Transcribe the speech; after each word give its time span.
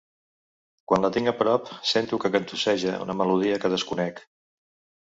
Quan 0.91 1.05
la 1.05 1.11
tinc 1.17 1.31
a 1.31 1.35
prop 1.43 1.69
sento 1.91 2.19
que 2.25 2.33
cantusseja 2.37 2.99
una 3.07 3.21
melodia 3.21 3.63
que 3.67 3.77
desconec. 3.79 4.29